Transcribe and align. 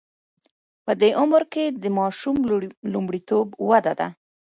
په 0.85 0.91
دې 1.01 1.09
عمر 1.21 1.43
کې 1.53 1.65
د 1.83 1.85
ماشوم 1.97 2.35
لومړیتوب 2.93 3.47
وده 3.69 3.93
ده. 3.99 4.07